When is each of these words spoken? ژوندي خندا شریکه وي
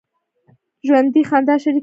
ژوندي 0.87 1.21
خندا 1.29 1.55
شریکه 1.63 1.75
وي 1.77 1.79